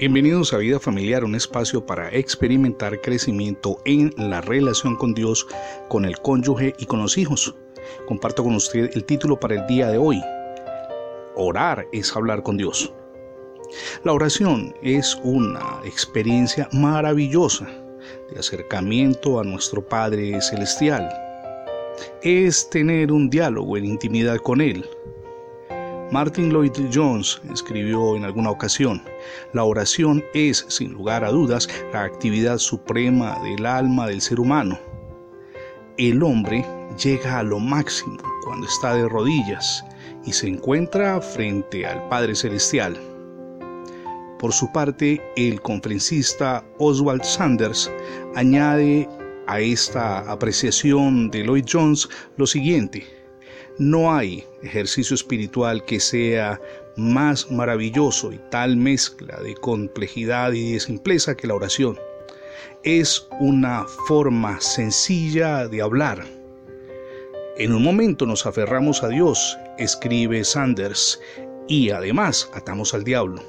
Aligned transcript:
Bienvenidos 0.00 0.54
a 0.54 0.56
Vida 0.56 0.80
Familiar, 0.80 1.24
un 1.24 1.34
espacio 1.34 1.84
para 1.84 2.08
experimentar 2.08 3.02
crecimiento 3.02 3.82
en 3.84 4.14
la 4.16 4.40
relación 4.40 4.96
con 4.96 5.12
Dios, 5.12 5.46
con 5.90 6.06
el 6.06 6.18
cónyuge 6.20 6.74
y 6.78 6.86
con 6.86 7.00
los 7.02 7.18
hijos. 7.18 7.54
Comparto 8.08 8.42
con 8.42 8.54
usted 8.54 8.88
el 8.94 9.04
título 9.04 9.38
para 9.38 9.56
el 9.56 9.66
día 9.66 9.88
de 9.88 9.98
hoy. 9.98 10.18
Orar 11.36 11.86
es 11.92 12.16
hablar 12.16 12.42
con 12.42 12.56
Dios. 12.56 12.90
La 14.02 14.14
oración 14.14 14.74
es 14.82 15.18
una 15.22 15.82
experiencia 15.84 16.66
maravillosa 16.72 17.66
de 18.32 18.40
acercamiento 18.40 19.38
a 19.38 19.44
nuestro 19.44 19.86
Padre 19.86 20.40
Celestial. 20.40 21.10
Es 22.22 22.70
tener 22.70 23.12
un 23.12 23.28
diálogo 23.28 23.76
en 23.76 23.84
intimidad 23.84 24.38
con 24.38 24.62
Él 24.62 24.88
Martin 26.12 26.50
Lloyd 26.50 26.72
Jones 26.92 27.40
escribió 27.52 28.16
en 28.16 28.24
alguna 28.24 28.50
ocasión, 28.50 29.00
la 29.52 29.62
oración 29.62 30.24
es, 30.34 30.64
sin 30.68 30.92
lugar 30.92 31.24
a 31.24 31.30
dudas, 31.30 31.68
la 31.92 32.02
actividad 32.02 32.58
suprema 32.58 33.38
del 33.44 33.64
alma 33.64 34.08
del 34.08 34.20
ser 34.20 34.40
humano. 34.40 34.76
El 35.98 36.22
hombre 36.24 36.66
llega 37.00 37.38
a 37.38 37.44
lo 37.44 37.60
máximo 37.60 38.18
cuando 38.44 38.66
está 38.66 38.94
de 38.94 39.08
rodillas 39.08 39.84
y 40.24 40.32
se 40.32 40.48
encuentra 40.48 41.20
frente 41.20 41.86
al 41.86 42.08
Padre 42.08 42.34
Celestial. 42.34 42.98
Por 44.40 44.52
su 44.52 44.72
parte, 44.72 45.22
el 45.36 45.60
conferencista 45.60 46.64
Oswald 46.78 47.22
Sanders 47.22 47.88
añade 48.34 49.08
a 49.46 49.60
esta 49.60 50.28
apreciación 50.30 51.30
de 51.30 51.44
Lloyd 51.44 51.66
Jones 51.70 52.08
lo 52.36 52.48
siguiente, 52.48 53.19
no 53.78 54.14
hay 54.14 54.44
ejercicio 54.62 55.14
espiritual 55.14 55.84
que 55.84 56.00
sea 56.00 56.60
más 56.96 57.50
maravilloso 57.50 58.32
y 58.32 58.38
tal 58.50 58.76
mezcla 58.76 59.40
de 59.40 59.54
complejidad 59.54 60.52
y 60.52 60.72
de 60.72 60.80
simpleza 60.80 61.36
que 61.36 61.46
la 61.46 61.54
oración. 61.54 61.98
Es 62.82 63.26
una 63.40 63.84
forma 64.06 64.60
sencilla 64.60 65.68
de 65.68 65.82
hablar. 65.82 66.24
En 67.56 67.72
un 67.74 67.82
momento 67.82 68.26
nos 68.26 68.46
aferramos 68.46 69.02
a 69.02 69.08
Dios, 69.08 69.58
escribe 69.78 70.44
Sanders, 70.44 71.20
y 71.68 71.90
además 71.90 72.50
atamos 72.54 72.94
al 72.94 73.04
diablo. 73.04 73.42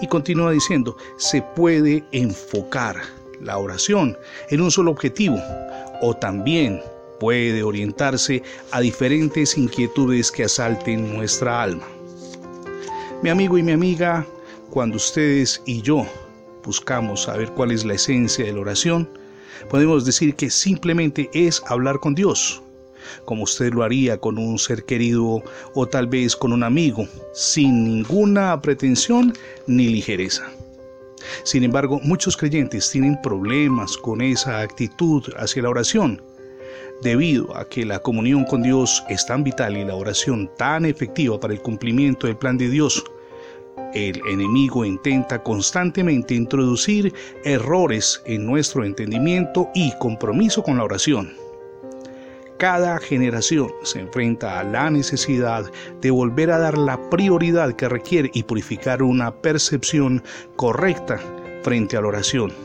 Y 0.00 0.08
continúa 0.08 0.50
diciendo, 0.50 0.96
se 1.16 1.40
puede 1.54 2.04
enfocar 2.12 2.96
la 3.40 3.58
oración 3.58 4.18
en 4.50 4.60
un 4.60 4.70
solo 4.70 4.90
objetivo 4.90 5.40
o 6.00 6.14
también 6.14 6.80
puede 7.24 7.62
orientarse 7.62 8.42
a 8.70 8.82
diferentes 8.82 9.56
inquietudes 9.56 10.30
que 10.30 10.44
asalten 10.44 11.16
nuestra 11.16 11.62
alma. 11.62 11.86
Mi 13.22 13.30
amigo 13.30 13.56
y 13.56 13.62
mi 13.62 13.72
amiga, 13.72 14.26
cuando 14.68 14.98
ustedes 14.98 15.62
y 15.64 15.80
yo 15.80 16.06
buscamos 16.62 17.22
saber 17.22 17.50
cuál 17.52 17.70
es 17.70 17.82
la 17.82 17.94
esencia 17.94 18.44
de 18.44 18.52
la 18.52 18.60
oración, 18.60 19.08
podemos 19.70 20.04
decir 20.04 20.34
que 20.34 20.50
simplemente 20.50 21.30
es 21.32 21.62
hablar 21.66 21.98
con 21.98 22.14
Dios, 22.14 22.60
como 23.24 23.44
usted 23.44 23.72
lo 23.72 23.84
haría 23.84 24.18
con 24.18 24.36
un 24.36 24.58
ser 24.58 24.84
querido 24.84 25.42
o 25.74 25.86
tal 25.86 26.06
vez 26.06 26.36
con 26.36 26.52
un 26.52 26.62
amigo, 26.62 27.08
sin 27.32 27.84
ninguna 27.84 28.60
pretensión 28.60 29.32
ni 29.66 29.88
ligereza. 29.88 30.46
Sin 31.42 31.64
embargo, 31.64 32.00
muchos 32.02 32.36
creyentes 32.36 32.90
tienen 32.90 33.18
problemas 33.22 33.96
con 33.96 34.20
esa 34.20 34.60
actitud 34.60 35.22
hacia 35.38 35.62
la 35.62 35.70
oración 35.70 36.20
debido 37.02 37.56
a 37.56 37.68
que 37.68 37.84
la 37.84 37.98
comunión 37.98 38.44
con 38.44 38.62
Dios 38.62 39.04
es 39.08 39.26
tan 39.26 39.44
vital 39.44 39.76
y 39.76 39.84
la 39.84 39.94
oración 39.94 40.50
tan 40.56 40.84
efectiva 40.84 41.38
para 41.38 41.52
el 41.52 41.60
cumplimiento 41.60 42.26
del 42.26 42.36
plan 42.36 42.56
de 42.58 42.68
Dios, 42.68 43.04
el 43.92 44.20
enemigo 44.28 44.84
intenta 44.84 45.42
constantemente 45.42 46.34
introducir 46.34 47.12
errores 47.44 48.22
en 48.26 48.44
nuestro 48.44 48.84
entendimiento 48.84 49.68
y 49.74 49.92
compromiso 49.98 50.62
con 50.62 50.78
la 50.78 50.84
oración. 50.84 51.32
Cada 52.58 52.98
generación 52.98 53.68
se 53.82 54.00
enfrenta 54.00 54.60
a 54.60 54.64
la 54.64 54.88
necesidad 54.90 55.70
de 56.00 56.10
volver 56.10 56.50
a 56.50 56.58
dar 56.58 56.78
la 56.78 56.98
prioridad 57.10 57.74
que 57.74 57.88
requiere 57.88 58.30
y 58.32 58.44
purificar 58.44 59.02
una 59.02 59.34
percepción 59.34 60.22
correcta 60.56 61.20
frente 61.62 61.96
a 61.96 62.00
la 62.00 62.08
oración 62.08 62.63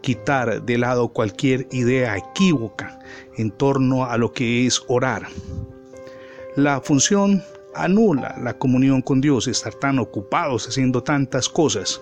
quitar 0.00 0.62
de 0.62 0.78
lado 0.78 1.08
cualquier 1.08 1.66
idea 1.70 2.16
equívoca 2.16 2.98
en 3.36 3.50
torno 3.50 4.04
a 4.04 4.16
lo 4.18 4.32
que 4.32 4.66
es 4.66 4.82
orar. 4.88 5.26
La 6.56 6.80
función 6.80 7.42
anula 7.74 8.36
la 8.42 8.58
comunión 8.58 9.02
con 9.02 9.20
Dios, 9.20 9.46
estar 9.46 9.74
tan 9.74 9.98
ocupados 9.98 10.68
haciendo 10.68 11.02
tantas 11.02 11.48
cosas. 11.48 12.00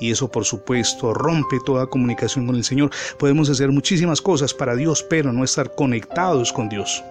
Y 0.00 0.10
eso 0.10 0.30
por 0.30 0.44
supuesto 0.44 1.12
rompe 1.12 1.58
toda 1.64 1.86
comunicación 1.86 2.46
con 2.46 2.56
el 2.56 2.64
Señor. 2.64 2.90
Podemos 3.18 3.50
hacer 3.50 3.70
muchísimas 3.70 4.20
cosas 4.20 4.54
para 4.54 4.74
Dios, 4.74 5.02
pero 5.08 5.32
no 5.32 5.44
estar 5.44 5.74
conectados 5.74 6.52
con 6.52 6.68
Dios. 6.68 7.04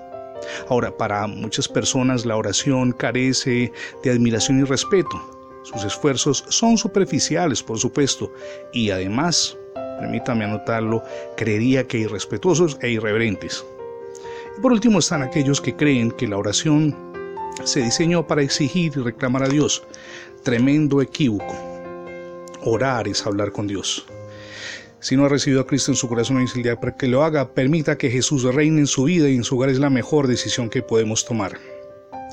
Ahora, 0.70 0.96
para 0.96 1.28
muchas 1.28 1.68
personas 1.68 2.26
la 2.26 2.36
oración 2.36 2.92
carece 2.92 3.72
de 4.04 4.12
admiración 4.12 4.60
y 4.60 4.64
respeto. 4.64 5.40
Sus 5.64 5.84
esfuerzos 5.84 6.46
son 6.50 6.78
superficiales, 6.78 7.62
por 7.62 7.78
supuesto, 7.78 8.32
y 8.74 8.90
además 8.90 9.58
permítame 10.00 10.46
anotarlo, 10.46 11.04
creería 11.36 11.88
que 11.88 12.00
irrespetuosos 12.00 12.78
e 12.82 12.90
irreverentes. 12.90 13.66
Y 14.58 14.62
por 14.62 14.72
último 14.72 15.00
están 15.00 15.22
aquellos 15.22 15.62
que 15.62 15.76
creen 15.76 16.12
que 16.12 16.28
la 16.28 16.38
oración 16.38 16.96
se 17.64 17.82
diseñó 17.82 18.26
para 18.26 18.42
exigir 18.42 18.94
y 18.96 19.02
reclamar 19.02 19.44
a 19.44 19.50
Dios. 19.50 19.84
Tremendo 20.44 21.02
equívoco. 21.02 21.54
Orar 22.64 23.08
es 23.08 23.26
hablar 23.26 23.52
con 23.52 23.68
Dios. 23.68 24.06
Si 25.02 25.16
no 25.16 25.26
ha 25.26 25.30
recibido 25.30 25.62
a 25.62 25.68
Cristo 25.68 25.92
en 25.92 25.96
su 25.96 26.10
corazón 26.10 26.46
el 26.54 26.64
día 26.64 26.80
para 26.80 26.96
que 26.96 27.08
lo 27.08 27.24
haga, 27.24 27.54
permita 27.54 27.98
que 27.98 28.10
Jesús 28.10 28.44
reine 28.44 28.82
en 28.82 28.88
su 28.88 29.06
vida 29.06 29.30
y 29.30 29.36
en 29.36 29.46
su 29.46 29.56
hogar 29.56 29.70
es 29.70 29.80
la 29.80 29.90
mejor 29.90 30.28
decisión 30.28 30.70
que 30.70 30.82
podemos 30.82 31.26
tomar. 31.26 31.58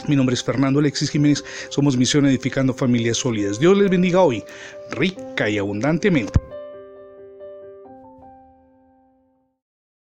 Mi 0.09 0.17
nombre 0.17 0.35
es 0.35 0.43
Fernando 0.43 0.81
Alexis 0.81 1.11
Jiménez, 1.11 1.45
somos 1.69 1.97
Misión 1.97 2.27
Edificando 2.27 2.75
Familias 2.75 3.19
Sólidas. 3.19 3.59
Dios 3.59 3.77
les 3.77 3.91
bendiga 3.91 4.21
hoy, 4.21 4.45
rica 4.91 5.49
y 5.49 5.59
abundantemente. 5.59 6.46